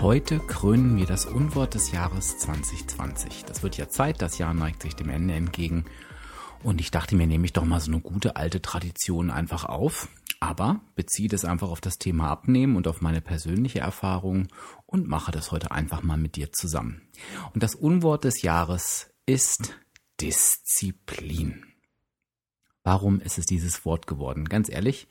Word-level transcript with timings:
Heute 0.00 0.40
krönen 0.40 0.98
wir 0.98 1.06
das 1.06 1.24
Unwort 1.24 1.72
des 1.74 1.90
Jahres 1.90 2.36
2020. 2.38 3.46
Das 3.46 3.62
wird 3.62 3.78
ja 3.78 3.88
Zeit, 3.88 4.20
das 4.20 4.36
Jahr 4.36 4.52
neigt 4.52 4.82
sich 4.82 4.94
dem 4.94 5.08
Ende 5.08 5.32
entgegen. 5.32 5.86
Und 6.62 6.82
ich 6.82 6.90
dachte 6.90 7.16
mir, 7.16 7.26
nehme 7.26 7.46
ich 7.46 7.54
doch 7.54 7.64
mal 7.64 7.80
so 7.80 7.90
eine 7.90 8.02
gute 8.02 8.36
alte 8.36 8.60
Tradition 8.60 9.30
einfach 9.30 9.64
auf, 9.64 10.08
aber 10.38 10.82
beziehe 10.96 11.30
das 11.30 11.46
einfach 11.46 11.70
auf 11.70 11.80
das 11.80 11.96
Thema 11.96 12.28
Abnehmen 12.28 12.76
und 12.76 12.88
auf 12.88 13.00
meine 13.00 13.22
persönliche 13.22 13.80
Erfahrung 13.80 14.48
und 14.84 15.08
mache 15.08 15.32
das 15.32 15.50
heute 15.50 15.70
einfach 15.70 16.02
mal 16.02 16.18
mit 16.18 16.36
dir 16.36 16.52
zusammen. 16.52 17.00
Und 17.54 17.62
das 17.62 17.74
Unwort 17.74 18.24
des 18.24 18.42
Jahres 18.42 19.10
ist 19.24 19.78
Disziplin. 20.20 21.64
Warum 22.84 23.18
ist 23.20 23.38
es 23.38 23.46
dieses 23.46 23.84
Wort 23.86 24.06
geworden? 24.06 24.44
Ganz 24.44 24.68
ehrlich, 24.68 25.08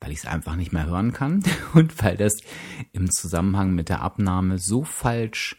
weil 0.00 0.12
ich 0.12 0.18
es 0.18 0.26
einfach 0.26 0.56
nicht 0.56 0.72
mehr 0.72 0.86
hören 0.86 1.12
kann 1.12 1.42
und 1.74 2.02
weil 2.02 2.16
das 2.16 2.34
im 2.92 3.10
Zusammenhang 3.10 3.74
mit 3.74 3.88
der 3.88 4.02
Abnahme 4.02 4.58
so 4.58 4.84
falsch 4.84 5.56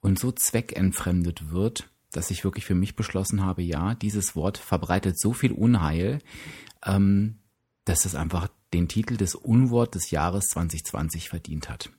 und 0.00 0.18
so 0.18 0.32
zweckentfremdet 0.32 1.50
wird, 1.50 1.88
dass 2.12 2.30
ich 2.30 2.44
wirklich 2.44 2.64
für 2.64 2.74
mich 2.74 2.96
beschlossen 2.96 3.42
habe, 3.42 3.62
ja, 3.62 3.94
dieses 3.94 4.36
Wort 4.36 4.58
verbreitet 4.58 5.18
so 5.18 5.32
viel 5.32 5.52
Unheil, 5.52 6.20
ähm, 6.84 7.38
dass 7.84 8.04
es 8.04 8.14
einfach 8.14 8.48
den 8.72 8.88
Titel 8.88 9.16
des 9.16 9.34
Unwort 9.34 9.94
des 9.94 10.10
Jahres 10.10 10.46
2020 10.48 11.28
verdient 11.28 11.68
hat. 11.68 11.90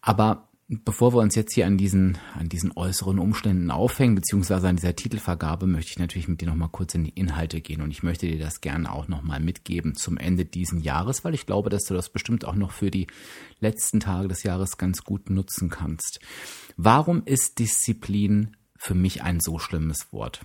Aber 0.00 0.47
Bevor 0.70 1.14
wir 1.14 1.20
uns 1.20 1.34
jetzt 1.34 1.54
hier 1.54 1.66
an 1.66 1.78
diesen, 1.78 2.18
an 2.34 2.50
diesen 2.50 2.76
äußeren 2.76 3.18
Umständen 3.18 3.70
aufhängen, 3.70 4.14
beziehungsweise 4.14 4.68
an 4.68 4.76
dieser 4.76 4.94
Titelvergabe, 4.94 5.66
möchte 5.66 5.92
ich 5.92 5.98
natürlich 5.98 6.28
mit 6.28 6.42
dir 6.42 6.46
nochmal 6.46 6.68
kurz 6.68 6.94
in 6.94 7.04
die 7.04 7.18
Inhalte 7.18 7.62
gehen 7.62 7.80
und 7.80 7.90
ich 7.90 8.02
möchte 8.02 8.26
dir 8.26 8.38
das 8.38 8.60
gerne 8.60 8.92
auch 8.92 9.08
nochmal 9.08 9.40
mitgeben 9.40 9.94
zum 9.94 10.18
Ende 10.18 10.44
diesen 10.44 10.80
Jahres, 10.80 11.24
weil 11.24 11.32
ich 11.32 11.46
glaube, 11.46 11.70
dass 11.70 11.84
du 11.84 11.94
das 11.94 12.10
bestimmt 12.10 12.44
auch 12.44 12.54
noch 12.54 12.72
für 12.72 12.90
die 12.90 13.06
letzten 13.60 13.98
Tage 13.98 14.28
des 14.28 14.42
Jahres 14.42 14.76
ganz 14.76 15.04
gut 15.04 15.30
nutzen 15.30 15.70
kannst. 15.70 16.20
Warum 16.76 17.22
ist 17.24 17.60
Disziplin 17.60 18.54
für 18.76 18.94
mich 18.94 19.22
ein 19.22 19.40
so 19.40 19.58
schlimmes 19.58 20.12
Wort? 20.12 20.44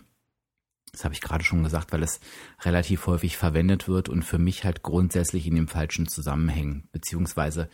Das 0.93 1.03
habe 1.03 1.13
ich 1.13 1.19
gerade 1.19 1.43
schon 1.43 1.63
gesagt, 1.63 1.91
weil 1.91 2.01
es 2.01 2.21
relativ 2.61 3.07
häufig 3.07 3.35
verwendet 3.35 3.89
wird 3.89 4.07
und 4.07 4.23
für 4.23 4.39
mich 4.39 4.63
halt 4.63 4.83
grundsätzlich 4.83 5.47
in 5.47 5.55
dem 5.55 5.67
falschen 5.67 6.07
Zusammenhängen, 6.07 6.87
beziehungsweise 6.93 7.67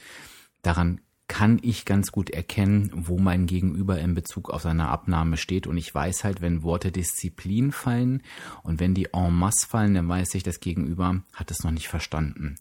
daran 0.64 1.02
kann 1.40 1.58
ich 1.62 1.86
ganz 1.86 2.12
gut 2.12 2.32
erkennen, 2.32 2.92
wo 2.94 3.18
mein 3.18 3.45
Gegenüber 3.45 3.98
in 3.98 4.14
Bezug 4.14 4.50
auf 4.50 4.64
seine 4.64 4.90
Abnahme 4.90 5.38
steht. 5.38 5.68
Und 5.68 5.78
ich 5.78 5.95
weiß 5.95 6.26
halt, 6.26 6.42
wenn 6.42 6.64
Worte 6.64 6.92
Disziplin 6.92 7.72
fallen 7.72 8.23
und 8.62 8.82
wenn 8.82 8.94
die 8.94 9.14
en 9.14 9.34
masse 9.34 9.66
fallen, 9.66 9.94
dann 9.94 10.10
weiß 10.10 10.36
ich, 10.36 10.44
das 10.44 10.60
Gegenüber 10.60 11.23
hat 11.34 11.50
es 11.50 11.64
noch 11.64 11.72
nicht 11.72 11.88
verstanden. 11.88 12.58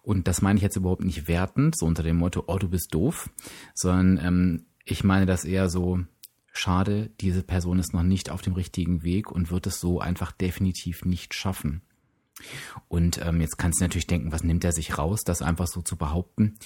Und 0.00 0.28
das 0.28 0.40
meine 0.40 0.56
ich 0.56 0.62
jetzt 0.62 0.76
überhaupt 0.76 1.04
nicht 1.04 1.28
wertend, 1.28 1.76
so 1.76 1.84
unter 1.84 2.02
dem 2.02 2.16
Motto, 2.16 2.44
oh, 2.46 2.56
du 2.56 2.70
bist 2.70 2.94
doof, 2.94 3.28
sondern 3.74 4.26
ähm, 4.26 4.66
ich 4.86 5.04
meine 5.04 5.26
das 5.26 5.44
eher 5.44 5.68
so, 5.68 6.00
schade, 6.54 7.10
diese 7.20 7.42
Person 7.42 7.78
ist 7.80 7.92
noch 7.92 8.02
nicht 8.02 8.30
auf 8.30 8.40
dem 8.40 8.54
richtigen 8.54 9.02
Weg 9.02 9.30
und 9.30 9.50
wird 9.50 9.66
es 9.66 9.78
so 9.78 10.00
einfach 10.00 10.32
definitiv 10.32 11.04
nicht 11.04 11.34
schaffen. 11.34 11.82
Und 12.88 13.24
ähm, 13.24 13.40
jetzt 13.40 13.58
kannst 13.58 13.80
du 13.80 13.84
natürlich 13.84 14.06
denken, 14.06 14.32
was 14.32 14.44
nimmt 14.44 14.64
er 14.64 14.72
sich 14.72 14.98
raus, 14.98 15.22
das 15.24 15.42
einfach 15.42 15.66
so 15.66 15.82
zu 15.82 15.96
behaupten? 15.96 16.56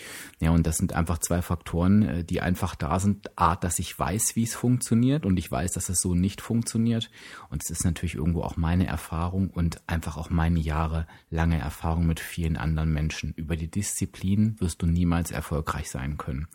Ja, 0.41 0.51
und 0.51 0.67
das 0.67 0.77
sind 0.77 0.93
einfach 0.93 1.19
zwei 1.19 1.43
Faktoren, 1.43 2.03
äh, 2.03 2.25
die 2.25 2.41
einfach 2.41 2.75
da 2.75 2.99
sind. 3.01 3.39
A, 3.39 3.57
dass 3.57 3.79
ich 3.79 3.99
weiß, 3.99 4.37
wie 4.37 4.45
es 4.45 4.55
funktioniert 4.55 5.27
und 5.27 5.39
ich 5.39 5.51
weiß, 5.51 5.73
dass 5.73 5.89
es 5.89 6.01
so 6.01 6.15
nicht 6.15 6.41
funktioniert. 6.41 7.11
Und 7.51 7.63
es 7.63 7.71
ist 7.71 7.85
natürlich 7.85 8.15
irgendwo 8.15 8.43
auch 8.43 8.57
meine 8.57 8.87
Erfahrung 8.87 9.51
und 9.51 9.81
einfach 9.89 10.17
auch 10.17 10.31
meine 10.31 10.61
jahrelange 10.61 11.59
Erfahrung 11.59 12.07
mit 12.07 12.21
vielen 12.21 12.57
anderen 12.57 12.93
Menschen. 12.93 13.33
Über 13.35 13.57
die 13.57 13.71
Disziplin 13.71 14.57
wirst 14.61 14.83
du 14.83 14.87
niemals 14.87 15.31
erfolgreich 15.31 15.91
sein 15.91 16.17
können. 16.17 16.49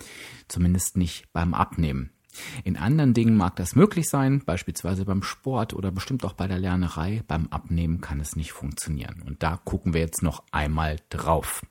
Zumindest 0.47 0.97
nicht 0.97 1.31
beim 1.33 1.53
Abnehmen. 1.53 2.11
In 2.63 2.77
anderen 2.77 3.13
Dingen 3.13 3.35
mag 3.35 3.55
das 3.55 3.75
möglich 3.75 4.09
sein, 4.09 4.41
beispielsweise 4.45 5.05
beim 5.05 5.23
Sport 5.23 5.73
oder 5.73 5.91
bestimmt 5.91 6.25
auch 6.25 6.33
bei 6.33 6.47
der 6.47 6.59
Lernerei. 6.59 7.23
Beim 7.27 7.47
Abnehmen 7.47 8.01
kann 8.01 8.19
es 8.19 8.35
nicht 8.35 8.51
funktionieren. 8.51 9.21
Und 9.25 9.43
da 9.43 9.57
gucken 9.57 9.93
wir 9.93 10.01
jetzt 10.01 10.23
noch 10.23 10.43
einmal 10.51 10.97
drauf. 11.09 11.61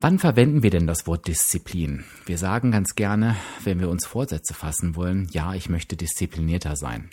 Wann 0.00 0.18
verwenden 0.18 0.62
wir 0.62 0.70
denn 0.70 0.86
das 0.86 1.06
Wort 1.06 1.28
Disziplin? 1.28 2.04
Wir 2.24 2.38
sagen 2.38 2.70
ganz 2.70 2.94
gerne, 2.94 3.36
wenn 3.64 3.80
wir 3.80 3.90
uns 3.90 4.06
Vorsätze 4.06 4.54
fassen 4.54 4.96
wollen, 4.96 5.28
ja, 5.30 5.54
ich 5.54 5.68
möchte 5.68 5.94
disziplinierter 5.94 6.74
sein. 6.74 7.10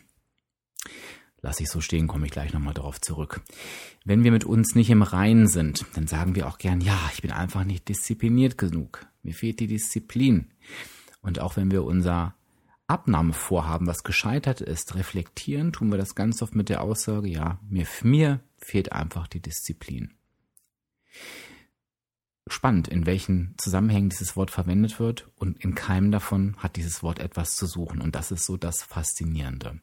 Lass 1.41 1.59
ich 1.59 1.69
so 1.69 1.81
stehen, 1.81 2.07
komme 2.07 2.25
ich 2.25 2.31
gleich 2.31 2.53
nochmal 2.53 2.73
darauf 2.73 2.99
zurück. 2.99 3.41
Wenn 4.05 4.23
wir 4.23 4.31
mit 4.31 4.45
uns 4.45 4.73
nicht 4.73 4.89
im 4.89 5.01
Reinen 5.01 5.47
sind, 5.47 5.85
dann 5.93 6.07
sagen 6.07 6.35
wir 6.35 6.47
auch 6.47 6.57
gern, 6.57 6.81
ja, 6.81 6.97
ich 7.13 7.21
bin 7.21 7.31
einfach 7.31 7.63
nicht 7.63 7.87
diszipliniert 7.89 8.57
genug. 8.57 9.05
Mir 9.21 9.33
fehlt 9.33 9.59
die 9.59 9.67
Disziplin. 9.67 10.47
Und 11.21 11.39
auch 11.39 11.57
wenn 11.57 11.71
wir 11.71 11.83
unser 11.83 12.35
Abnahmevorhaben, 12.87 13.85
was 13.85 14.03
gescheitert 14.03 14.61
ist, 14.61 14.95
reflektieren, 14.95 15.73
tun 15.73 15.89
wir 15.89 15.97
das 15.97 16.15
ganz 16.15 16.41
oft 16.41 16.55
mit 16.55 16.69
der 16.69 16.81
Aussage, 16.81 17.27
ja, 17.27 17.59
mir, 17.69 17.85
mir 18.03 18.39
fehlt 18.57 18.93
einfach 18.93 19.27
die 19.27 19.41
Disziplin. 19.41 20.13
Spannend, 22.49 22.87
in 22.87 23.05
welchen 23.05 23.55
Zusammenhängen 23.57 24.07
dieses 24.07 24.37
Wort 24.37 24.51
verwendet 24.51 25.01
wird 25.01 25.29
und 25.35 25.61
in 25.61 25.75
keinem 25.75 26.11
davon 26.11 26.55
hat 26.59 26.77
dieses 26.77 27.03
Wort 27.03 27.19
etwas 27.19 27.57
zu 27.57 27.65
suchen 27.65 27.99
und 27.99 28.15
das 28.15 28.31
ist 28.31 28.45
so 28.45 28.55
das 28.55 28.83
Faszinierende. 28.83 29.81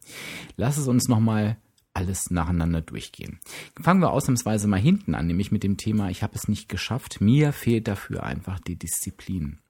Lass 0.57 0.79
es 0.79 0.89
uns 0.89 1.07
nochmal 1.07 1.59
alles 1.93 2.31
nacheinander 2.31 2.81
durchgehen. 2.81 3.39
Fangen 3.81 4.01
wir 4.01 4.13
ausnahmsweise 4.13 4.67
mal 4.67 4.81
hinten 4.81 5.15
an, 5.15 5.27
nämlich 5.27 5.53
mit 5.53 5.63
dem 5.63 5.77
Thema, 5.77 6.09
ich 6.09 6.23
habe 6.23 6.35
es 6.35 6.49
nicht 6.49 6.71
geschafft, 6.71 7.21
mir 7.21 7.53
fehlt 7.53 7.87
dafür 7.87 8.25
einfach 8.25 8.59
die 8.61 8.77
Disziplin. 8.77 9.61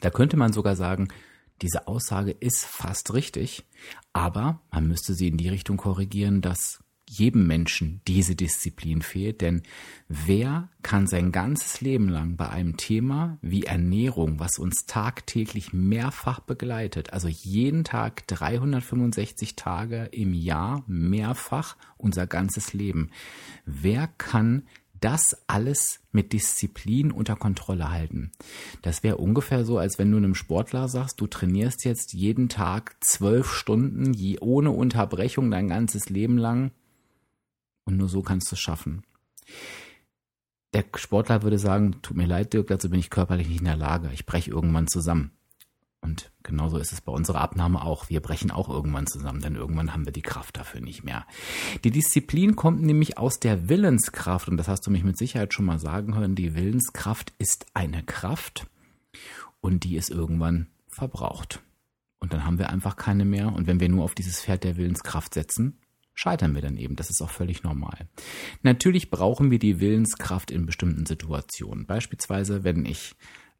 Da 0.00 0.10
könnte 0.10 0.36
man 0.36 0.52
sogar 0.52 0.76
sagen, 0.76 1.08
diese 1.62 1.88
Aussage 1.88 2.32
ist 2.32 2.64
fast 2.64 3.14
richtig, 3.14 3.64
aber 4.12 4.60
man 4.70 4.86
müsste 4.86 5.14
sie 5.14 5.28
in 5.28 5.38
die 5.38 5.48
Richtung 5.48 5.76
korrigieren, 5.78 6.42
dass 6.42 6.80
jedem 7.08 7.46
Menschen 7.46 8.00
diese 8.08 8.34
Disziplin 8.34 9.00
fehlt, 9.00 9.40
denn 9.40 9.62
wer 10.08 10.68
kann 10.82 11.06
sein 11.06 11.30
ganzes 11.30 11.80
Leben 11.80 12.08
lang 12.08 12.36
bei 12.36 12.48
einem 12.48 12.76
Thema 12.76 13.38
wie 13.42 13.62
Ernährung, 13.62 14.40
was 14.40 14.58
uns 14.58 14.86
tagtäglich 14.86 15.72
mehrfach 15.72 16.40
begleitet, 16.40 17.12
also 17.12 17.28
jeden 17.28 17.84
Tag 17.84 18.26
365 18.26 19.54
Tage 19.54 20.08
im 20.10 20.34
Jahr 20.34 20.82
mehrfach 20.88 21.76
unser 21.96 22.26
ganzes 22.26 22.72
Leben, 22.72 23.10
wer 23.64 24.08
kann 24.08 24.64
das 25.06 25.44
alles 25.46 26.00
mit 26.10 26.32
Disziplin 26.32 27.12
unter 27.12 27.36
Kontrolle 27.36 27.92
halten. 27.92 28.32
Das 28.82 29.04
wäre 29.04 29.18
ungefähr 29.18 29.64
so, 29.64 29.78
als 29.78 30.00
wenn 30.00 30.10
du 30.10 30.16
einem 30.16 30.34
Sportler 30.34 30.88
sagst, 30.88 31.20
du 31.20 31.28
trainierst 31.28 31.84
jetzt 31.84 32.12
jeden 32.12 32.48
Tag 32.48 32.96
zwölf 33.00 33.48
Stunden, 33.52 34.12
je 34.12 34.40
ohne 34.40 34.72
Unterbrechung 34.72 35.52
dein 35.52 35.68
ganzes 35.68 36.08
Leben 36.08 36.38
lang 36.38 36.72
und 37.84 37.98
nur 37.98 38.08
so 38.08 38.20
kannst 38.20 38.50
du 38.50 38.56
es 38.56 38.60
schaffen. 38.60 39.04
Der 40.74 40.84
Sportler 40.96 41.44
würde 41.44 41.60
sagen, 41.60 42.02
tut 42.02 42.16
mir 42.16 42.26
leid, 42.26 42.52
Dirk, 42.52 42.66
dazu 42.66 42.90
bin 42.90 42.98
ich 42.98 43.08
körperlich 43.08 43.48
nicht 43.48 43.60
in 43.60 43.66
der 43.66 43.76
Lage. 43.76 44.10
Ich 44.12 44.26
breche 44.26 44.50
irgendwann 44.50 44.88
zusammen. 44.88 45.30
Und 46.00 46.30
genauso 46.42 46.78
ist 46.78 46.92
es 46.92 47.00
bei 47.00 47.10
unserer 47.10 47.40
Abnahme 47.40 47.82
auch. 47.82 48.08
Wir 48.08 48.20
brechen 48.20 48.50
auch 48.50 48.68
irgendwann 48.68 49.06
zusammen, 49.06 49.40
denn 49.40 49.56
irgendwann 49.56 49.92
haben 49.92 50.04
wir 50.04 50.12
die 50.12 50.22
Kraft 50.22 50.56
dafür 50.56 50.80
nicht 50.80 51.02
mehr. 51.02 51.26
Die 51.84 51.90
Disziplin 51.90 52.54
kommt 52.54 52.82
nämlich 52.82 53.18
aus 53.18 53.40
der 53.40 53.68
Willenskraft 53.68 54.48
und 54.48 54.56
das 54.56 54.68
hast 54.68 54.86
du 54.86 54.90
mich 54.90 55.02
mit 55.02 55.18
Sicherheit 55.18 55.52
schon 55.52 55.64
mal 55.64 55.78
sagen 55.78 56.14
hören. 56.14 56.34
Die 56.34 56.54
Willenskraft 56.54 57.32
ist 57.38 57.66
eine 57.74 58.02
Kraft 58.02 58.66
und 59.60 59.84
die 59.84 59.96
ist 59.96 60.10
irgendwann 60.10 60.68
verbraucht. 60.88 61.60
Und 62.18 62.32
dann 62.32 62.44
haben 62.44 62.58
wir 62.58 62.70
einfach 62.70 62.96
keine 62.96 63.24
mehr. 63.24 63.52
Und 63.52 63.66
wenn 63.66 63.80
wir 63.80 63.88
nur 63.88 64.04
auf 64.04 64.14
dieses 64.14 64.40
Pferd 64.40 64.64
der 64.64 64.76
Willenskraft 64.76 65.34
setzen, 65.34 65.78
scheitern 66.14 66.54
wir 66.54 66.62
dann 66.62 66.76
eben. 66.76 66.96
Das 66.96 67.10
ist 67.10 67.20
auch 67.20 67.30
völlig 67.30 67.62
normal. 67.62 68.08
Natürlich 68.62 69.10
brauchen 69.10 69.50
wir 69.50 69.58
die 69.58 69.80
Willenskraft 69.80 70.50
in 70.50 70.66
bestimmten 70.66 71.06
Situationen. 71.06 71.86
Beispielsweise, 71.86 72.64
wenn 72.64 72.86
ich 72.86 73.14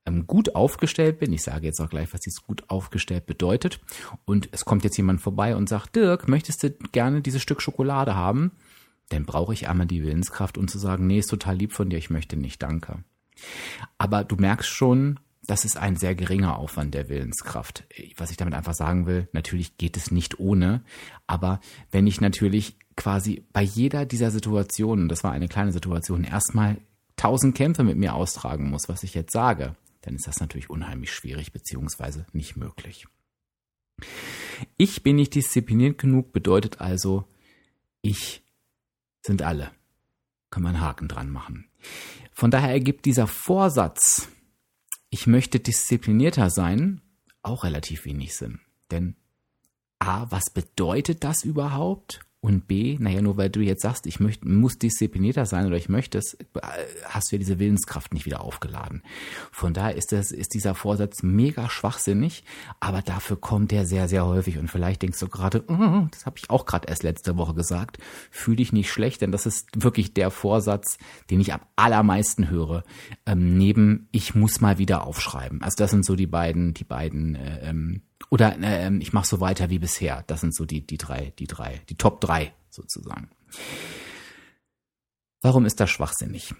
ähm, 0.07 0.27
gut 0.27 0.55
aufgestellt 0.55 1.19
bin, 1.19 1.33
ich 1.33 1.43
sage 1.43 1.67
jetzt 1.67 1.81
auch 1.81 1.91
gleich, 1.91 2.13
was 2.13 2.21
dieses 2.21 2.43
gut 2.43 2.65
aufgestellt 2.69 3.27
bedeutet, 3.27 3.81
und 4.25 4.49
es 4.53 4.65
kommt 4.65 4.85
jetzt 4.85 4.97
jemand 4.97 5.21
vorbei 5.21 5.57
und 5.57 5.69
sagt, 5.69 5.97
Dirk, 5.97 6.29
möchtest 6.29 6.63
du 6.63 6.71
gerne 6.93 7.21
dieses 7.21 7.43
Stück 7.43 7.61
Schokolade 7.61 8.15
haben? 8.15 8.53
Dann 9.09 9.25
brauche 9.25 9.53
ich 9.53 9.69
einmal 9.69 9.87
die 9.87 10.03
Willenskraft, 10.03 10.59
um 10.59 10.69
zu 10.69 10.79
sagen, 10.79 11.07
nee, 11.07 11.19
ist 11.19 11.31
total 11.31 11.57
lieb 11.57 11.73
von 11.73 11.91
dir, 11.91 11.99
ich 11.99 12.11
möchte 12.11 12.37
nicht, 12.37 12.63
danke. 12.63 13.05
Aber 13.99 14.25
du 14.25 14.37
merkst 14.37 14.69
schon, 14.69 15.21
das 15.47 15.65
ist 15.65 15.77
ein 15.77 15.97
sehr 15.97 16.15
geringer 16.15 16.59
Aufwand 16.59 16.95
der 16.95 17.09
Willenskraft. 17.09 17.85
Was 18.17 18.31
ich 18.31 18.37
damit 18.37 18.55
einfach 18.55 18.75
sagen 18.75 19.07
will, 19.07 19.29
natürlich 19.33 19.79
geht 19.79 19.97
es 19.97 20.11
nicht 20.11 20.41
ohne, 20.41 20.83
aber 21.27 21.61
wenn 21.93 22.07
ich 22.07 22.21
natürlich 22.21 22.79
quasi 22.97 23.45
bei 23.53 23.63
jeder 23.63 24.07
dieser 24.07 24.31
Situationen, 24.31 25.09
das 25.09 25.23
war 25.23 25.33
eine 25.33 25.49
kleine 25.49 25.73
Situation, 25.73 26.25
erstmal 26.25 26.79
tausend 27.17 27.55
Kämpfe 27.55 27.85
mit 27.85 27.97
mir 27.97 28.15
austragen 28.15 28.71
muss, 28.71 28.89
was 28.89 29.03
ich 29.03 29.15
jetzt 29.15 29.33
sage, 29.33 29.77
dann 30.07 30.15
ist 30.15 30.29
das 30.29 30.39
natürlich 30.39 30.71
unheimlich 30.71 31.13
schwierig 31.13 31.53
beziehungsweise 31.53 32.27
nicht 32.33 32.57
möglich. 32.57 33.09
Ich 34.77 35.03
bin 35.03 35.17
nicht 35.17 35.35
diszipliniert 35.35 35.99
genug 35.99 36.33
bedeutet 36.33 36.81
also, 36.81 37.25
ich 38.03 38.45
sind 39.23 39.43
alle. 39.43 39.73
Kann 40.51 40.63
man 40.63 40.77
einen 40.77 40.85
Haken 40.85 41.09
dran 41.09 41.29
machen. 41.29 41.69
Von 42.33 42.53
daher 42.53 42.71
ergibt 42.71 43.05
dieser 43.05 43.27
Vorsatz, 43.27 44.29
ich 45.11 45.27
möchte 45.27 45.59
disziplinierter 45.59 46.51
sein, 46.51 47.03
auch 47.43 47.65
relativ 47.65 48.05
wenig 48.05 48.37
Sinn. 48.37 48.61
Denn 48.93 49.17
A, 49.99 50.31
was 50.31 50.51
bedeutet 50.51 51.25
das 51.25 51.43
überhaupt? 51.43 52.21
Und 52.41 52.69
B, 52.69 52.97
naja, 53.01 53.23
nur 53.23 53.37
weil 53.39 53.51
du 53.51 53.61
jetzt 53.61 53.83
sagst, 53.83 54.07
ich 54.07 54.21
möchte, 54.21 54.47
muss 54.49 54.79
disziplinierter 54.79 55.47
sein 55.47 55.67
oder 55.67 55.77
ich 55.77 55.89
möchte 55.89 56.19
es, 56.19 56.37
hast 57.05 57.33
du 57.33 57.37
ja 57.37 57.39
diese 57.39 57.59
Willenskraft 57.59 58.15
nicht 58.15 58.25
wieder 58.25 58.41
aufgeladen. 58.41 59.03
Von 59.51 59.75
daher 59.75 59.97
ist 59.97 60.13
das, 60.13 60.31
ist 60.31 60.55
dieser 60.55 60.77
Vorsatz 60.77 61.25
mega 61.25 61.69
schwachsinnig, 61.69 62.45
aber 62.79 63.03
dafür 63.03 63.41
kommt 63.41 63.73
der 63.73 63.85
sehr, 63.85 64.07
sehr 64.07 64.27
häufig. 64.27 64.59
Und 64.59 64.71
vielleicht 64.71 65.03
denkst 65.03 65.19
du 65.19 65.29
gerade, 65.29 65.65
oh, 65.67 66.07
das 66.13 66.27
habe 66.27 66.39
ich 66.39 66.49
auch 66.49 66.67
gerade 66.67 66.87
erst 66.89 67.03
letzte 67.03 67.37
Woche 67.37 67.55
gesagt, 67.55 67.99
fühl 68.31 68.55
dich 68.55 68.73
nicht 68.73 68.93
schlecht, 68.93 69.23
denn 69.23 69.33
das 69.33 69.47
ist 69.47 69.83
wirklich 69.83 70.15
der 70.15 70.31
Vorsatz, 70.31 70.99
den 71.31 71.41
ich 71.41 71.53
am 71.53 71.63
allermeisten 71.75 72.49
höre. 72.49 72.85
Ähm, 73.25 73.59
neben 73.59 74.09
ich 74.13 74.37
muss 74.37 74.61
mal 74.61 74.79
wieder 74.79 75.05
aufschreiben. 75.05 75.63
Also 75.63 75.77
das 75.79 75.91
sind 75.91 76.05
so 76.05 76.15
die 76.15 76.29
beiden, 76.29 76.75
die 76.75 76.85
beiden 76.85 77.35
äh, 77.35 77.71
ähm, 77.71 78.03
oder 78.31 78.57
äh, 78.61 78.95
ich 78.99 79.13
mache 79.13 79.27
so 79.27 79.41
weiter 79.41 79.71
wie 79.71 79.79
bisher. 79.79 80.25
Das 80.27 80.41
sind 80.41 80.55
so 80.55 80.65
die, 80.65 80.87
die 80.87 80.99
drei, 80.99 81.33
die 81.39 81.47
drei, 81.47 81.83
die 81.89 81.97
Top 81.97 82.21
drei 82.21 82.53
sozusagen. 82.71 83.31
Warum 85.43 85.65
ist 85.65 85.81
das 85.81 85.91
schwachsinnig? 85.91 86.55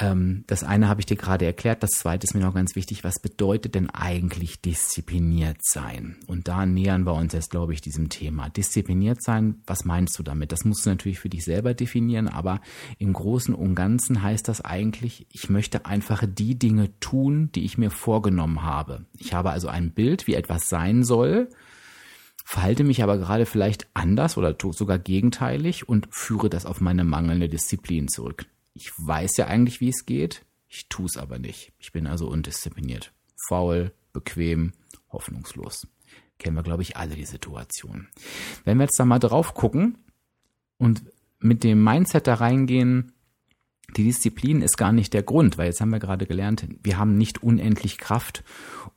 Ähm, 0.00 0.44
das 0.46 0.62
eine 0.62 0.88
habe 0.88 1.00
ich 1.00 1.06
dir 1.06 1.16
gerade 1.16 1.44
erklärt, 1.44 1.82
das 1.82 1.90
zweite 1.90 2.24
ist 2.24 2.34
mir 2.34 2.40
noch 2.40 2.54
ganz 2.54 2.76
wichtig. 2.76 3.02
Was 3.02 3.20
bedeutet 3.20 3.74
denn 3.74 3.90
eigentlich 3.90 4.60
diszipliniert 4.60 5.58
sein? 5.60 6.16
Und 6.26 6.46
da 6.46 6.66
nähern 6.66 7.04
wir 7.04 7.14
uns 7.14 7.32
jetzt, 7.32 7.50
glaube 7.50 7.72
ich, 7.72 7.80
diesem 7.80 8.08
Thema. 8.08 8.48
Diszipliniert 8.48 9.22
sein, 9.22 9.60
was 9.66 9.84
meinst 9.84 10.18
du 10.18 10.22
damit? 10.22 10.52
Das 10.52 10.64
musst 10.64 10.86
du 10.86 10.90
natürlich 10.90 11.18
für 11.18 11.28
dich 11.28 11.44
selber 11.44 11.74
definieren, 11.74 12.28
aber 12.28 12.60
im 12.98 13.12
Großen 13.12 13.54
und 13.54 13.74
Ganzen 13.74 14.22
heißt 14.22 14.46
das 14.46 14.60
eigentlich, 14.60 15.26
ich 15.32 15.50
möchte 15.50 15.84
einfach 15.84 16.24
die 16.26 16.56
Dinge 16.56 16.98
tun, 17.00 17.50
die 17.54 17.64
ich 17.64 17.76
mir 17.76 17.90
vorgenommen 17.90 18.62
habe. 18.62 19.06
Ich 19.18 19.34
habe 19.34 19.50
also 19.50 19.66
ein 19.68 19.90
Bild, 19.90 20.28
wie 20.28 20.34
etwas 20.34 20.68
sein 20.68 21.02
soll, 21.02 21.48
verhalte 22.44 22.84
mich 22.84 23.02
aber 23.02 23.18
gerade 23.18 23.46
vielleicht 23.46 23.88
anders 23.94 24.36
oder 24.36 24.56
sogar 24.70 24.98
gegenteilig 24.98 25.88
und 25.88 26.06
führe 26.10 26.48
das 26.48 26.66
auf 26.66 26.80
meine 26.80 27.04
mangelnde 27.04 27.48
Disziplin 27.48 28.08
zurück. 28.08 28.46
Ich 28.78 28.92
weiß 28.96 29.38
ja 29.38 29.48
eigentlich, 29.48 29.80
wie 29.80 29.88
es 29.88 30.06
geht, 30.06 30.44
ich 30.68 30.88
tue 30.88 31.06
es 31.06 31.16
aber 31.16 31.40
nicht. 31.40 31.72
Ich 31.80 31.90
bin 31.90 32.06
also 32.06 32.28
undiszipliniert. 32.28 33.12
Faul, 33.48 33.92
bequem, 34.12 34.72
hoffnungslos. 35.10 35.88
Kennen 36.38 36.54
wir, 36.54 36.62
glaube 36.62 36.82
ich, 36.82 36.96
alle 36.96 37.16
die 37.16 37.24
Situation. 37.24 38.06
Wenn 38.64 38.78
wir 38.78 38.84
jetzt 38.84 39.00
da 39.00 39.04
mal 39.04 39.18
drauf 39.18 39.54
gucken 39.54 39.98
und 40.76 41.02
mit 41.40 41.64
dem 41.64 41.82
Mindset 41.82 42.28
da 42.28 42.34
reingehen, 42.34 43.10
die 43.96 44.04
Disziplin 44.04 44.62
ist 44.62 44.76
gar 44.76 44.92
nicht 44.92 45.12
der 45.12 45.24
Grund, 45.24 45.58
weil 45.58 45.66
jetzt 45.66 45.80
haben 45.80 45.90
wir 45.90 45.98
gerade 45.98 46.26
gelernt, 46.26 46.68
wir 46.84 46.98
haben 46.98 47.18
nicht 47.18 47.42
unendlich 47.42 47.98
Kraft, 47.98 48.44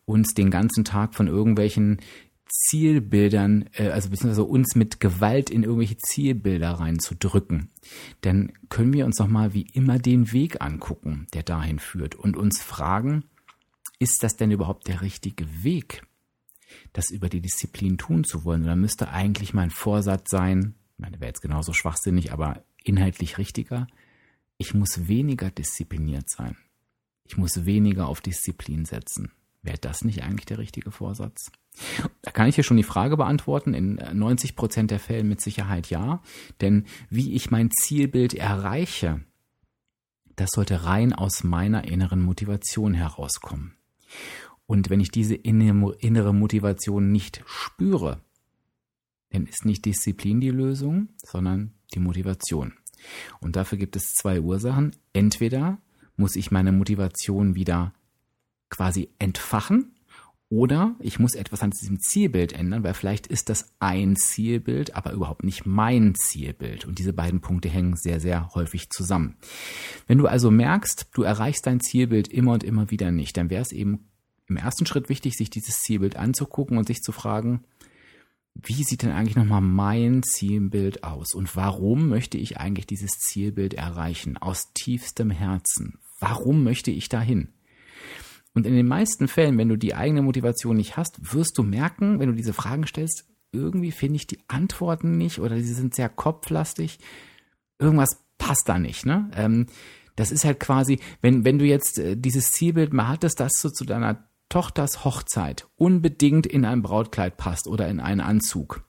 uns 0.05 0.35
den 0.35 0.51
ganzen 0.51 0.83
Tag 0.83 1.15
von 1.15 1.25
irgendwelchen 1.25 2.01
Zielbildern, 2.51 3.69
äh, 3.73 3.89
also 3.89 4.09
beziehungsweise 4.09 4.43
uns 4.43 4.75
mit 4.75 4.99
Gewalt 4.99 5.49
in 5.49 5.63
irgendwelche 5.63 5.97
Zielbilder 5.97 6.71
reinzudrücken, 6.71 7.69
dann 8.21 8.53
können 8.69 8.93
wir 8.93 9.05
uns 9.05 9.19
noch 9.19 9.27
mal 9.27 9.53
wie 9.53 9.67
immer 9.73 9.99
den 9.99 10.31
Weg 10.31 10.61
angucken, 10.61 11.27
der 11.33 11.43
dahin 11.43 11.79
führt 11.79 12.15
und 12.15 12.35
uns 12.35 12.61
fragen, 12.61 13.23
ist 13.99 14.23
das 14.23 14.35
denn 14.35 14.51
überhaupt 14.51 14.87
der 14.87 15.01
richtige 15.01 15.63
Weg, 15.63 16.03
das 16.93 17.09
über 17.09 17.29
die 17.29 17.41
Disziplin 17.41 17.97
tun 17.97 18.23
zu 18.23 18.43
wollen? 18.43 18.63
Oder 18.63 18.75
müsste 18.75 19.09
eigentlich 19.09 19.53
mein 19.53 19.69
Vorsatz 19.69 20.29
sein, 20.29 20.75
ich 20.95 20.99
meine, 20.99 21.19
wäre 21.19 21.29
jetzt 21.29 21.41
genauso 21.41 21.73
schwachsinnig, 21.73 22.31
aber 22.31 22.63
inhaltlich 22.83 23.37
richtiger, 23.37 23.87
ich 24.57 24.73
muss 24.73 25.07
weniger 25.07 25.49
diszipliniert 25.49 26.29
sein. 26.29 26.57
Ich 27.25 27.37
muss 27.37 27.65
weniger 27.65 28.07
auf 28.07 28.21
Disziplin 28.21 28.85
setzen. 28.85 29.31
Wäre 29.63 29.77
das 29.77 30.03
nicht 30.03 30.23
eigentlich 30.23 30.45
der 30.45 30.57
richtige 30.57 30.91
Vorsatz? 30.91 31.51
Da 32.21 32.31
kann 32.31 32.47
ich 32.47 32.55
hier 32.55 32.63
schon 32.63 32.77
die 32.77 32.83
Frage 32.83 33.15
beantworten. 33.17 33.73
In 33.73 33.95
90 33.95 34.55
Prozent 34.55 34.91
der 34.91 34.99
Fällen 34.99 35.27
mit 35.27 35.41
Sicherheit 35.41 35.89
ja. 35.89 36.21
Denn 36.61 36.85
wie 37.09 37.33
ich 37.33 37.51
mein 37.51 37.69
Zielbild 37.71 38.33
erreiche, 38.33 39.21
das 40.35 40.49
sollte 40.51 40.85
rein 40.85 41.13
aus 41.13 41.43
meiner 41.43 41.85
inneren 41.85 42.21
Motivation 42.21 42.93
herauskommen. 42.93 43.75
Und 44.65 44.89
wenn 44.89 44.99
ich 44.99 45.11
diese 45.11 45.35
innere 45.35 46.33
Motivation 46.33 47.11
nicht 47.11 47.43
spüre, 47.45 48.21
dann 49.29 49.45
ist 49.45 49.65
nicht 49.65 49.85
Disziplin 49.85 50.41
die 50.41 50.49
Lösung, 50.49 51.09
sondern 51.17 51.73
die 51.93 51.99
Motivation. 51.99 52.73
Und 53.39 53.55
dafür 53.55 53.77
gibt 53.77 53.95
es 53.95 54.13
zwei 54.13 54.41
Ursachen. 54.41 54.95
Entweder 55.13 55.79
muss 56.15 56.35
ich 56.35 56.51
meine 56.51 56.71
Motivation 56.71 57.55
wieder 57.55 57.93
quasi 58.71 59.09
entfachen 59.19 59.93
oder 60.51 60.95
ich 60.99 61.17
muss 61.17 61.33
etwas 61.33 61.63
an 61.63 61.71
diesem 61.71 62.01
Zielbild 62.01 62.51
ändern, 62.51 62.83
weil 62.83 62.93
vielleicht 62.93 63.25
ist 63.25 63.47
das 63.47 63.73
ein 63.79 64.17
Zielbild, 64.17 64.97
aber 64.97 65.13
überhaupt 65.13 65.45
nicht 65.45 65.65
mein 65.65 66.13
Zielbild. 66.13 66.83
Und 66.83 66.99
diese 66.99 67.13
beiden 67.13 67.39
Punkte 67.39 67.69
hängen 67.69 67.95
sehr, 67.95 68.19
sehr 68.19 68.49
häufig 68.53 68.89
zusammen. 68.89 69.37
Wenn 70.07 70.17
du 70.17 70.27
also 70.27 70.51
merkst, 70.51 71.07
du 71.13 71.23
erreichst 71.23 71.67
dein 71.67 71.79
Zielbild 71.79 72.27
immer 72.27 72.51
und 72.51 72.65
immer 72.65 72.91
wieder 72.91 73.11
nicht, 73.11 73.37
dann 73.37 73.49
wäre 73.49 73.61
es 73.61 73.71
eben 73.71 74.09
im 74.47 74.57
ersten 74.57 74.85
Schritt 74.85 75.07
wichtig, 75.07 75.37
sich 75.37 75.49
dieses 75.49 75.83
Zielbild 75.83 76.17
anzugucken 76.17 76.77
und 76.77 76.85
sich 76.85 77.01
zu 77.01 77.13
fragen, 77.13 77.63
wie 78.53 78.83
sieht 78.83 79.03
denn 79.03 79.11
eigentlich 79.11 79.37
nochmal 79.37 79.61
mein 79.61 80.21
Zielbild 80.21 81.05
aus? 81.05 81.33
Und 81.33 81.55
warum 81.55 82.09
möchte 82.09 82.37
ich 82.37 82.57
eigentlich 82.57 82.87
dieses 82.87 83.11
Zielbild 83.11 83.73
erreichen? 83.73 84.35
Aus 84.35 84.73
tiefstem 84.73 85.31
Herzen. 85.31 85.99
Warum 86.19 86.65
möchte 86.65 86.91
ich 86.91 87.07
dahin? 87.07 87.53
Und 88.53 88.65
in 88.65 88.75
den 88.75 88.87
meisten 88.87 89.27
Fällen, 89.27 89.57
wenn 89.57 89.69
du 89.69 89.77
die 89.77 89.95
eigene 89.95 90.21
Motivation 90.21 90.75
nicht 90.75 90.97
hast, 90.97 91.33
wirst 91.33 91.57
du 91.57 91.63
merken, 91.63 92.19
wenn 92.19 92.29
du 92.29 92.35
diese 92.35 92.53
Fragen 92.53 92.85
stellst, 92.85 93.25
irgendwie 93.51 93.91
finde 93.91 94.17
ich 94.17 94.27
die 94.27 94.39
Antworten 94.47 95.17
nicht 95.17 95.39
oder 95.39 95.57
sie 95.57 95.73
sind 95.73 95.95
sehr 95.95 96.09
kopflastig. 96.09 96.99
Irgendwas 97.79 98.23
passt 98.37 98.63
da 98.67 98.79
nicht, 98.79 99.05
ne? 99.05 99.29
Ähm, 99.35 99.67
das 100.15 100.31
ist 100.31 100.43
halt 100.45 100.59
quasi, 100.59 100.99
wenn, 101.21 101.45
wenn 101.45 101.57
du 101.57 101.65
jetzt 101.65 101.97
äh, 101.97 102.15
dieses 102.17 102.51
Zielbild 102.51 102.93
mal 102.93 103.07
hattest, 103.07 103.39
dass 103.39 103.53
du 103.61 103.69
zu 103.69 103.85
deiner 103.85 104.27
Tochters 104.51 105.05
Hochzeit 105.05 105.65
unbedingt 105.77 106.45
in 106.45 106.65
ein 106.65 106.81
Brautkleid 106.81 107.37
passt 107.37 107.67
oder 107.67 107.87
in 107.87 108.01
einen 108.01 108.19
Anzug. 108.19 108.83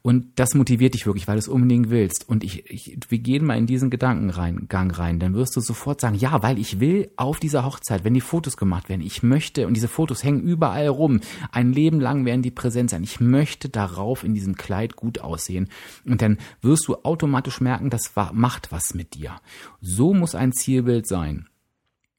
Und 0.00 0.38
das 0.40 0.54
motiviert 0.54 0.94
dich 0.94 1.04
wirklich, 1.04 1.28
weil 1.28 1.34
du 1.34 1.40
es 1.40 1.48
unbedingt 1.48 1.90
willst. 1.90 2.26
Und 2.26 2.42
ich, 2.42 2.70
ich, 2.70 2.98
wir 3.10 3.18
gehen 3.18 3.44
mal 3.44 3.58
in 3.58 3.66
diesen 3.66 3.90
Gedankengang 3.90 4.90
rein. 4.90 5.18
Dann 5.18 5.34
wirst 5.34 5.54
du 5.54 5.60
sofort 5.60 6.00
sagen, 6.00 6.16
ja, 6.16 6.42
weil 6.42 6.58
ich 6.58 6.80
will 6.80 7.10
auf 7.16 7.38
dieser 7.38 7.66
Hochzeit, 7.66 8.04
wenn 8.04 8.14
die 8.14 8.22
Fotos 8.22 8.56
gemacht 8.56 8.88
werden, 8.88 9.02
ich 9.02 9.22
möchte, 9.22 9.66
und 9.66 9.74
diese 9.74 9.86
Fotos 9.86 10.24
hängen 10.24 10.40
überall 10.40 10.88
rum, 10.88 11.20
ein 11.52 11.74
Leben 11.74 12.00
lang 12.00 12.24
werden 12.24 12.42
die 12.42 12.50
präsent 12.50 12.88
sein. 12.88 13.04
Ich 13.04 13.20
möchte 13.20 13.68
darauf 13.68 14.24
in 14.24 14.32
diesem 14.32 14.56
Kleid 14.56 14.96
gut 14.96 15.18
aussehen. 15.18 15.68
Und 16.06 16.22
dann 16.22 16.38
wirst 16.62 16.88
du 16.88 16.96
automatisch 17.02 17.60
merken, 17.60 17.90
das 17.90 18.12
macht 18.32 18.72
was 18.72 18.94
mit 18.94 19.14
dir. 19.14 19.36
So 19.82 20.14
muss 20.14 20.34
ein 20.34 20.52
Zielbild 20.52 21.06
sein. 21.06 21.48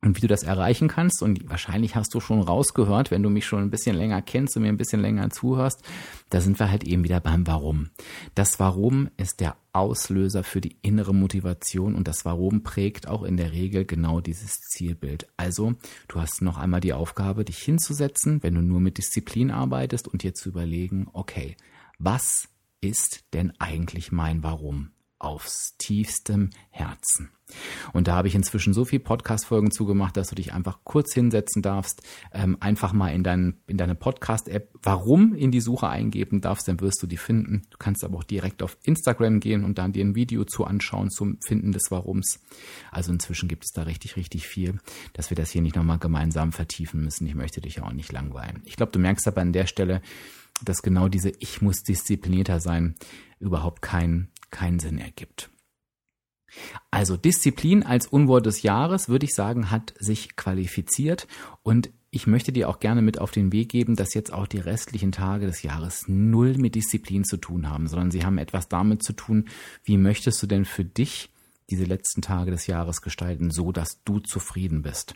Und 0.02 0.16
wie 0.16 0.22
du 0.22 0.28
das 0.28 0.44
erreichen 0.44 0.88
kannst, 0.88 1.24
und 1.24 1.50
wahrscheinlich 1.50 1.96
hast 1.96 2.14
du 2.14 2.20
schon 2.20 2.42
rausgehört, 2.42 3.10
wenn 3.10 3.24
du 3.24 3.32
mich 3.32 3.48
schon 3.48 3.64
ein 3.64 3.72
bisschen 3.72 3.96
länger 3.96 4.22
kennst 4.22 4.56
und 4.56 4.62
mir 4.62 4.70
ein 4.70 4.78
bisschen 4.78 5.02
länger 5.02 5.32
zuhörst, 5.32 5.82
da 6.30 6.40
sind 6.40 6.60
wir 6.60 6.70
halt 6.70 6.84
eben 6.84 7.04
wieder 7.04 7.20
beim 7.20 7.48
Warum. 7.48 7.90
Das 8.36 8.60
Warum 8.60 9.10
ist 9.18 9.40
der 9.40 9.58
Auslöser 9.74 10.44
für 10.44 10.62
die 10.62 10.78
innere 10.84 11.16
Motivation 11.16 11.96
und 11.96 12.08
das 12.08 12.26
Warum 12.26 12.62
prägt 12.62 13.08
auch 13.08 13.24
in 13.24 13.38
der 13.38 13.54
Regel 13.54 13.86
genau 13.86 14.22
dieses 14.22 14.60
Zielbild. 14.70 15.28
Also, 15.36 15.74
du 16.08 16.22
hast 16.22 16.44
noch 16.44 16.58
einmal 16.58 16.82
die 16.82 16.94
Aufgabe, 16.94 17.44
dich 17.44 17.58
hinzusetzen, 17.58 18.44
wenn 18.44 18.54
du 18.54 18.62
nur 18.62 18.80
mit 18.80 19.00
Disziplin 19.00 19.50
arbeitest 19.50 20.08
und 20.08 20.22
dir 20.22 20.36
zu 20.36 20.50
überlegen, 20.50 21.08
okay, 21.14 21.58
was 21.98 22.50
ist 22.82 23.24
denn 23.34 23.52
eigentlich 23.60 24.12
mein 24.12 24.44
Warum? 24.44 24.92
Aufs 25.20 25.76
tiefstem 25.78 26.52
Herzen. 26.70 27.32
Und 27.94 28.08
da 28.08 28.16
habe 28.16 28.28
ich 28.28 28.36
inzwischen 28.36 28.74
so 28.74 28.84
viel 28.84 29.00
Podcast-Folgen 29.00 29.72
zugemacht, 29.72 30.18
dass 30.18 30.30
du 30.30 30.36
dich 30.36 30.54
einfach 30.54 30.80
kurz 30.84 31.14
hinsetzen 31.14 31.62
darfst, 31.62 32.04
ähm, 32.34 32.58
einfach 32.60 32.92
mal 32.92 33.10
in, 33.10 33.24
dein, 33.24 33.62
in 33.68 33.78
deine 33.78 33.96
Podcast-App 33.96 34.70
Warum 34.84 35.34
in 35.34 35.52
die 35.52 35.62
Suche 35.62 35.88
eingeben 35.88 36.42
darfst, 36.42 36.68
dann 36.68 36.80
wirst 36.82 37.02
du 37.02 37.08
die 37.08 37.18
finden. 37.18 37.64
Du 37.70 37.78
kannst 37.78 38.04
aber 38.04 38.18
auch 38.18 38.24
direkt 38.24 38.62
auf 38.64 38.78
Instagram 38.84 39.40
gehen 39.40 39.64
und 39.64 39.78
dann 39.78 39.94
dir 39.94 40.04
ein 40.04 40.16
Video 40.16 40.44
zu 40.44 40.66
anschauen 40.66 41.10
zum 41.10 41.40
Finden 41.46 41.72
des 41.72 41.90
Warums. 41.90 42.40
Also 42.92 43.12
inzwischen 43.12 43.48
gibt 43.48 43.64
es 43.66 43.72
da 43.72 43.84
richtig, 43.84 44.18
richtig 44.18 44.48
viel, 44.48 44.80
dass 45.14 45.30
wir 45.30 45.36
das 45.36 45.52
hier 45.52 45.62
nicht 45.62 45.76
nochmal 45.76 46.00
gemeinsam 46.00 46.52
vertiefen 46.52 47.04
müssen. 47.04 47.26
Ich 47.28 47.36
möchte 47.36 47.62
dich 47.62 47.78
ja 47.78 47.84
auch 47.84 47.94
nicht 47.94 48.12
langweilen. 48.12 48.62
Ich 48.66 48.76
glaube, 48.76 48.92
du 48.92 49.00
merkst 49.00 49.28
aber 49.28 49.42
an 49.42 49.54
der 49.54 49.68
Stelle, 49.68 50.02
dass 50.64 50.82
genau 50.82 51.08
diese 51.08 51.32
Ich 51.40 51.62
muss 51.62 51.84
disziplinierter 51.84 52.60
sein 52.60 52.96
überhaupt 53.40 53.82
keinen 53.82 54.30
keinen 54.52 54.80
Sinn 54.80 54.98
ergibt. 54.98 55.50
Also 56.92 57.18
Disziplin 57.18 57.84
als 57.84 58.08
Unwort 58.08 58.46
des 58.46 58.62
Jahres, 58.62 59.10
würde 59.10 59.26
ich 59.26 59.36
sagen, 59.36 59.70
hat 59.70 59.94
sich 60.00 60.36
qualifiziert 60.36 61.28
und 61.62 61.90
ich 62.10 62.26
möchte 62.26 62.52
dir 62.54 62.70
auch 62.70 62.80
gerne 62.80 63.02
mit 63.02 63.20
auf 63.20 63.32
den 63.32 63.52
Weg 63.52 63.70
geben, 63.70 63.96
dass 63.96 64.14
jetzt 64.14 64.32
auch 64.32 64.48
die 64.48 64.60
restlichen 64.60 65.12
Tage 65.12 65.46
des 65.46 65.62
Jahres 65.62 66.06
null 66.08 66.58
mit 66.58 66.76
Disziplin 66.76 67.26
zu 67.26 67.38
tun 67.38 67.70
haben, 67.70 67.88
sondern 67.88 68.12
sie 68.12 68.24
haben 68.24 68.38
etwas 68.38 68.70
damit 68.70 69.04
zu 69.04 69.14
tun, 69.14 69.46
wie 69.84 69.98
möchtest 69.98 70.42
du 70.42 70.48
denn 70.48 70.66
für 70.66 70.86
dich 70.86 71.30
diese 71.70 71.84
letzten 71.84 72.22
Tage 72.22 72.52
des 72.52 72.68
Jahres 72.68 73.02
gestalten, 73.02 73.52
so 73.52 73.72
dass 73.72 74.02
du 74.04 74.20
zufrieden 74.20 74.82
bist. 74.82 75.16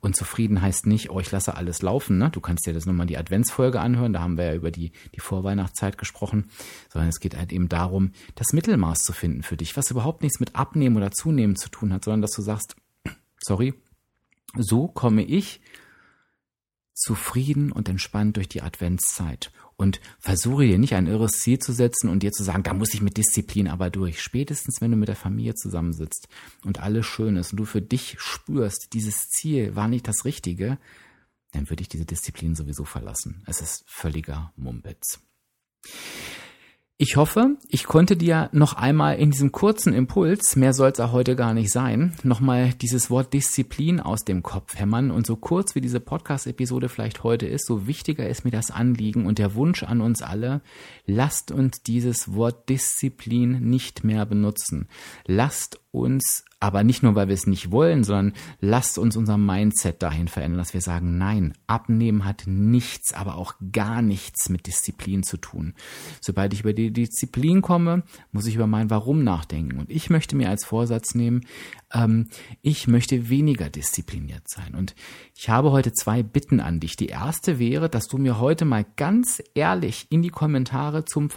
Und 0.00 0.14
zufrieden 0.16 0.62
heißt 0.62 0.86
nicht, 0.86 1.10
oh, 1.10 1.18
ich 1.18 1.30
lasse 1.30 1.56
alles 1.56 1.82
laufen. 1.82 2.18
Ne? 2.18 2.30
Du 2.30 2.40
kannst 2.40 2.66
dir 2.66 2.72
das 2.72 2.86
nochmal 2.86 3.06
die 3.06 3.18
Adventsfolge 3.18 3.80
anhören, 3.80 4.12
da 4.12 4.20
haben 4.20 4.36
wir 4.36 4.44
ja 4.44 4.54
über 4.54 4.70
die, 4.70 4.92
die 5.14 5.20
Vorweihnachtszeit 5.20 5.98
gesprochen, 5.98 6.50
sondern 6.92 7.08
es 7.08 7.20
geht 7.20 7.36
halt 7.36 7.52
eben 7.52 7.68
darum, 7.68 8.12
das 8.36 8.52
Mittelmaß 8.52 8.98
zu 8.98 9.12
finden 9.12 9.42
für 9.42 9.56
dich, 9.56 9.76
was 9.76 9.90
überhaupt 9.90 10.22
nichts 10.22 10.40
mit 10.40 10.54
Abnehmen 10.54 10.96
oder 10.96 11.10
Zunehmen 11.10 11.56
zu 11.56 11.68
tun 11.68 11.92
hat, 11.92 12.04
sondern 12.04 12.22
dass 12.22 12.32
du 12.32 12.42
sagst, 12.42 12.76
sorry, 13.40 13.74
so 14.56 14.88
komme 14.88 15.22
ich 15.22 15.60
zufrieden 16.98 17.72
und 17.72 17.88
entspannt 17.88 18.36
durch 18.36 18.48
die 18.48 18.62
Adventszeit 18.62 19.52
und 19.76 20.00
versuche 20.18 20.66
dir 20.66 20.78
nicht 20.78 20.94
ein 20.94 21.06
irres 21.06 21.32
Ziel 21.32 21.58
zu 21.58 21.72
setzen 21.72 22.08
und 22.10 22.22
dir 22.22 22.32
zu 22.32 22.42
sagen, 22.42 22.64
da 22.64 22.74
muss 22.74 22.92
ich 22.94 23.00
mit 23.00 23.16
Disziplin 23.16 23.68
aber 23.68 23.90
durch. 23.90 24.20
Spätestens, 24.20 24.80
wenn 24.80 24.90
du 24.90 24.96
mit 24.96 25.08
der 25.08 25.16
Familie 25.16 25.54
zusammensitzt 25.54 26.28
und 26.64 26.80
alles 26.80 27.06
schön 27.06 27.36
ist 27.36 27.52
und 27.52 27.58
du 27.58 27.64
für 27.64 27.82
dich 27.82 28.16
spürst, 28.18 28.88
dieses 28.92 29.28
Ziel 29.28 29.76
war 29.76 29.86
nicht 29.86 30.08
das 30.08 30.24
Richtige, 30.24 30.78
dann 31.52 31.70
würde 31.70 31.82
ich 31.82 31.88
diese 31.88 32.04
Disziplin 32.04 32.54
sowieso 32.54 32.84
verlassen. 32.84 33.42
Es 33.46 33.60
ist 33.60 33.84
völliger 33.86 34.52
Mumpitz. 34.56 35.20
Ich 37.00 37.14
hoffe, 37.14 37.56
ich 37.68 37.84
konnte 37.84 38.16
dir 38.16 38.48
noch 38.50 38.72
einmal 38.72 39.18
in 39.18 39.30
diesem 39.30 39.52
kurzen 39.52 39.94
Impuls, 39.94 40.56
mehr 40.56 40.72
soll 40.72 40.90
es 40.90 40.98
auch 40.98 41.12
heute 41.12 41.36
gar 41.36 41.54
nicht 41.54 41.70
sein, 41.70 42.16
nochmal 42.24 42.70
dieses 42.70 43.08
Wort 43.08 43.32
Disziplin 43.32 44.00
aus 44.00 44.24
dem 44.24 44.42
Kopf 44.42 44.76
hämmern. 44.76 45.12
Und 45.12 45.24
so 45.24 45.36
kurz 45.36 45.76
wie 45.76 45.80
diese 45.80 46.00
Podcast-Episode 46.00 46.88
vielleicht 46.88 47.22
heute 47.22 47.46
ist, 47.46 47.66
so 47.66 47.86
wichtiger 47.86 48.28
ist 48.28 48.44
mir 48.44 48.50
das 48.50 48.72
Anliegen 48.72 49.26
und 49.26 49.38
der 49.38 49.54
Wunsch 49.54 49.84
an 49.84 50.00
uns 50.00 50.22
alle, 50.22 50.60
lasst 51.06 51.52
uns 51.52 51.84
dieses 51.84 52.34
Wort 52.34 52.68
Disziplin 52.68 53.60
nicht 53.60 54.02
mehr 54.02 54.26
benutzen. 54.26 54.88
Lasst 55.24 55.78
uns 55.90 56.44
aber 56.60 56.82
nicht 56.82 57.04
nur, 57.04 57.14
weil 57.14 57.28
wir 57.28 57.34
es 57.34 57.46
nicht 57.46 57.70
wollen, 57.70 58.02
sondern 58.02 58.32
lasst 58.60 58.98
uns 58.98 59.16
unser 59.16 59.38
Mindset 59.38 60.02
dahin 60.02 60.26
verändern, 60.26 60.58
dass 60.58 60.74
wir 60.74 60.80
sagen, 60.80 61.16
nein, 61.16 61.54
abnehmen 61.68 62.24
hat 62.24 62.44
nichts, 62.46 63.14
aber 63.14 63.36
auch 63.36 63.54
gar 63.72 64.02
nichts 64.02 64.48
mit 64.48 64.66
Disziplin 64.66 65.22
zu 65.22 65.36
tun. 65.36 65.74
Sobald 66.20 66.52
ich 66.52 66.60
über 66.60 66.72
die 66.72 66.92
Disziplin 66.92 67.62
komme, 67.62 68.02
muss 68.32 68.46
ich 68.46 68.56
über 68.56 68.66
mein 68.66 68.90
Warum 68.90 69.22
nachdenken. 69.22 69.78
Und 69.78 69.90
ich 69.90 70.10
möchte 70.10 70.34
mir 70.34 70.48
als 70.48 70.64
Vorsatz 70.64 71.14
nehmen, 71.14 71.46
ähm, 71.92 72.28
ich 72.60 72.88
möchte 72.88 73.28
weniger 73.28 73.70
diszipliniert 73.70 74.48
sein. 74.48 74.74
Und 74.74 74.96
ich 75.36 75.48
habe 75.48 75.70
heute 75.70 75.92
zwei 75.92 76.24
Bitten 76.24 76.58
an 76.58 76.80
dich. 76.80 76.96
Die 76.96 77.06
erste 77.06 77.60
wäre, 77.60 77.88
dass 77.88 78.08
du 78.08 78.18
mir 78.18 78.40
heute 78.40 78.64
mal 78.64 78.84
ganz 78.96 79.40
ehrlich 79.54 80.08
in 80.10 80.22
die 80.22 80.30
Kommentare 80.30 81.04
zum 81.04 81.30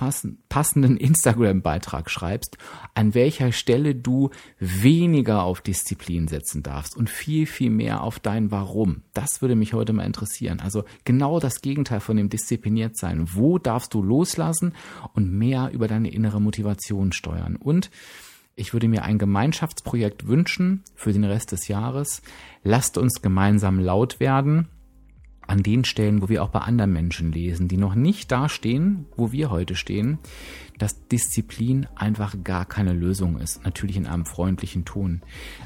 passenden 0.52 0.98
Instagram-Beitrag 0.98 2.10
schreibst, 2.10 2.58
an 2.94 3.14
welcher 3.14 3.54
Stelle 3.54 3.96
du 3.96 4.32
weniger 4.60 5.44
auf 5.44 5.62
Disziplin 5.62 6.28
setzen 6.28 6.62
darfst 6.62 6.98
und 6.98 7.10
viel, 7.10 7.46
viel 7.46 7.70
mehr 7.70 8.04
auf 8.04 8.20
dein 8.20 8.52
Warum. 8.52 9.04
Das 9.14 9.42
würde 9.42 9.56
mich 9.56 9.74
heute 9.74 9.94
mal 9.94 10.06
interessieren. 10.06 10.60
Also 10.60 10.84
genau 11.06 11.40
das 11.40 11.62
Gegenteil 11.62 12.02
von 12.02 12.18
dem 12.18 12.28
diszipliniert 12.28 12.98
sein. 12.98 13.30
Wo 13.34 13.60
darfst 13.60 13.94
du 13.94 14.04
loslassen 14.04 14.74
und 15.14 15.32
mehr 15.32 15.72
über 15.72 15.88
deine 15.88 16.12
innere 16.12 16.42
Motivation 16.42 17.14
steuern? 17.14 17.56
Und 17.56 17.90
ich 18.54 18.74
würde 18.74 18.90
mir 18.90 19.04
ein 19.04 19.20
Gemeinschaftsprojekt 19.20 20.28
wünschen 20.28 20.84
für 20.96 21.14
den 21.14 21.24
Rest 21.24 21.54
des 21.54 21.70
Jahres. 21.70 22.22
Lasst 22.62 22.98
uns 22.98 23.22
gemeinsam 23.22 23.80
laut 23.80 24.20
werden 24.20 24.68
an 25.52 25.64
den 25.64 25.84
Stellen, 25.84 26.22
wo 26.22 26.30
wir 26.30 26.44
auch 26.44 26.50
bei 26.50 26.60
anderen 26.60 26.94
Menschen 26.94 27.34
lesen, 27.34 27.68
die 27.68 27.76
noch 27.76 27.94
nicht 27.94 28.32
da 28.32 28.48
stehen, 28.48 29.06
wo 29.18 29.34
wir 29.34 29.52
heute 29.52 29.76
stehen, 29.76 30.18
dass 30.80 31.10
Disziplin 31.10 31.88
einfach 31.94 32.38
gar 32.42 32.64
keine 32.64 32.94
Lösung 32.94 33.38
ist. 33.38 33.62
Natürlich 33.66 33.98
in 33.98 34.08
einem 34.08 34.26
freundlichen 34.26 34.86
Ton, 34.86 35.22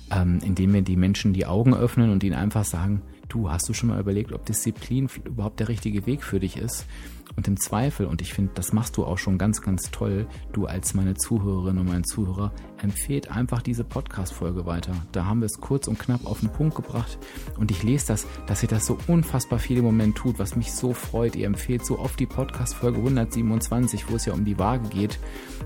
ähm, 0.10 0.40
indem 0.44 0.74
wir 0.74 0.82
die 0.82 0.98
Menschen 0.98 1.34
die 1.34 1.46
Augen 1.46 1.76
öffnen 1.76 2.10
und 2.10 2.24
ihnen 2.24 2.34
einfach 2.34 2.66
sagen, 2.66 3.04
du, 3.30 3.52
hast 3.52 3.70
du 3.70 3.74
schon 3.74 3.90
mal 3.90 4.00
überlegt, 4.00 4.32
ob 4.34 4.44
Disziplin 4.48 5.08
überhaupt 5.24 5.60
der 5.60 5.70
richtige 5.70 6.08
Weg 6.08 6.24
für 6.24 6.40
dich 6.40 6.58
ist? 6.58 6.88
Und 7.36 7.48
im 7.48 7.58
Zweifel, 7.58 8.06
und 8.06 8.22
ich 8.22 8.34
finde, 8.34 8.54
das 8.56 8.72
machst 8.72 8.96
du 8.98 9.06
auch 9.06 9.18
schon 9.18 9.38
ganz, 9.38 9.62
ganz 9.62 9.92
toll, 9.92 10.28
du 10.54 10.68
als 10.68 10.94
meine 10.94 11.16
Zuhörerin 11.16 11.78
und 11.78 11.88
mein 11.88 12.04
Zuhörer, 12.04 12.54
empfehlt 12.82 13.30
einfach 13.30 13.62
diese 13.62 13.84
Podcast-Folge 13.84 14.66
weiter. 14.66 14.94
Da 15.12 15.26
haben 15.26 15.42
wir 15.42 15.48
es 15.48 15.60
kurz 15.60 15.88
und 15.88 16.00
knapp 16.00 16.26
auf 16.26 16.40
den 16.40 16.50
Punkt 16.50 16.76
gebracht. 16.76 17.18
Und 17.58 17.72
ich 17.72 17.84
lese 17.84 18.08
das, 18.08 18.26
dass 18.48 18.64
ihr 18.64 18.70
das 18.70 18.86
so 18.86 18.98
unfassbar 19.08 19.60
viel 19.60 19.78
im 19.78 19.86
Moment 19.86 20.16
tut, 20.16 20.40
was 20.40 20.56
mich 20.56 20.72
so 20.72 20.94
freut. 20.94 21.36
Ihr 21.36 21.48
empfehlt 21.48 21.86
so 21.86 22.00
oft 22.00 22.20
die 22.20 22.26
Podcast-Folge 22.26 23.00
127, 23.00 24.10
wo 24.10 24.16
es 24.16 24.26
ja 24.26 24.34
um 24.34 24.46
die 24.46 24.58
Waage 24.58 24.88
geht. 24.90 25.20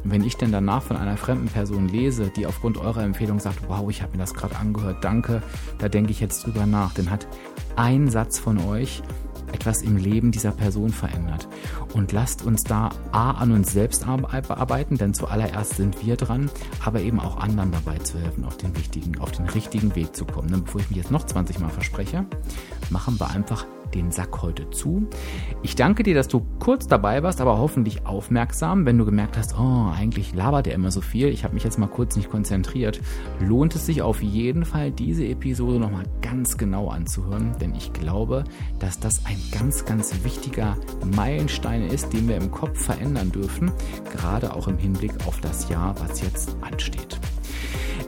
Wenn 0.04 0.24
ich 0.24 0.38
denn 0.38 0.52
danach 0.52 0.82
von 0.82 0.98
einer 0.98 1.18
fremden 1.18 1.48
Person 1.48 1.88
lese, 1.88 2.32
die 2.36 2.48
aufgrund 2.48 2.78
eurer 2.78 3.04
Empfehlung 3.04 3.40
sagt, 3.40 3.68
wow, 3.68 3.90
ich 3.90 4.02
habe 4.02 4.14
mir 4.14 4.20
das 4.20 4.34
gerade 4.34 4.56
angehört, 4.56 5.04
danke, 5.04 5.44
da 5.78 5.90
denke 5.90 6.12
ich 6.12 6.20
jetzt 6.20 6.46
drüber 6.46 6.66
nach, 6.66 6.94
dann 6.94 7.12
hat 7.12 7.28
ein 7.76 8.10
Satz 8.10 8.40
von 8.40 8.58
euch 8.58 9.04
etwas 9.54 9.82
im 9.82 9.98
Leben 9.98 10.32
dieser 10.32 10.52
Person 10.52 10.90
verändert. 10.90 11.48
Und 11.94 12.12
lasst 12.12 12.44
uns 12.44 12.64
da 12.64 12.90
A 13.12 13.32
an 13.32 13.52
uns 13.52 13.72
selbst 13.72 14.06
arbeiten, 14.08 14.98
denn 14.98 15.14
zuallererst 15.14 15.76
sind 15.76 16.06
wir 16.06 16.16
dran, 16.16 16.50
aber 16.84 17.02
eben 17.02 17.20
auch 17.20 17.38
anderen 17.38 17.72
dabei 17.72 17.98
zu 17.98 18.20
helfen, 18.20 18.46
auf 18.46 18.58
den, 18.58 18.76
wichtigen, 18.76 19.20
auf 19.20 19.32
den 19.32 19.48
richtigen 19.48 19.96
Weg 19.96 20.16
zu 20.16 20.26
kommen. 20.26 20.50
Dann, 20.50 20.64
bevor 20.64 20.82
ich 20.82 20.90
mich 20.90 20.98
jetzt 20.98 21.12
noch 21.12 21.26
20 21.26 21.60
Mal 21.60 21.70
verspreche, 21.70 22.26
machen 22.90 23.20
wir 23.20 23.30
einfach 23.30 23.66
den 23.94 24.12
Sack 24.12 24.42
heute 24.42 24.70
zu. 24.70 25.08
Ich 25.62 25.76
danke 25.76 26.04
dir, 26.04 26.16
dass 26.16 26.28
du 26.28 26.46
kurz 26.60 26.88
dabei 26.88 27.24
warst, 27.24 27.42
aber 27.42 27.58
hoffentlich 27.58 28.06
aufmerksam. 28.06 28.86
Wenn 28.86 28.98
du 28.98 29.06
gemerkt 29.06 29.38
hast, 29.38 29.58
oh, 29.58 29.92
eigentlich 29.92 30.34
labert 30.34 30.68
er 30.68 30.74
immer 30.74 30.92
so 30.92 31.02
viel, 31.02 31.28
ich 31.28 31.44
habe 31.44 31.54
mich 31.54 31.64
jetzt 31.64 31.80
mal 31.80 31.88
kurz 31.88 32.16
nicht 32.16 32.30
konzentriert, 32.30 33.02
lohnt 33.40 33.76
es 33.76 33.86
sich 33.86 34.02
auf 34.02 34.22
jeden 34.22 34.66
Fall, 34.66 34.92
diese 34.92 35.26
Episode 35.26 35.80
nochmal 35.80 36.06
ganz 36.22 36.58
genau 36.58 36.90
anzuhören, 36.90 37.56
denn 37.60 37.76
ich 37.76 37.94
glaube, 37.94 38.44
dass 38.80 39.00
das 39.00 39.26
ein 39.26 39.40
ganz, 39.52 39.86
ganz 39.86 40.24
wichtiger 40.24 40.78
Meilenstein 41.16 41.88
ist, 41.88 42.14
den 42.14 42.28
wir 42.28 42.38
im 42.38 42.52
Kopf 42.52 42.80
verändern 42.84 43.32
dürfen, 43.32 43.72
gerade 44.12 44.54
auch 44.54 44.68
im 44.68 44.78
Hinblick 44.78 45.12
auf 45.26 45.40
das 45.42 45.70
Jahr, 45.70 45.96
was 46.00 46.22
jetzt 46.22 46.56
ansteht. 46.62 47.20